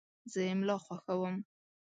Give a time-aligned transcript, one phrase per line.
[0.31, 1.35] زه املا خوښوم.